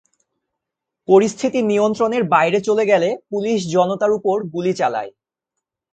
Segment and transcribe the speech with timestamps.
[1.07, 5.11] পরিস্থিতি নিয়ন্ত্রণের বাইরে চলে গেলে, পুলিশ জনতার ওপর গুলি চালায়।